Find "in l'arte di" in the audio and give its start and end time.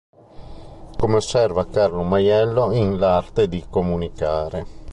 2.73-3.63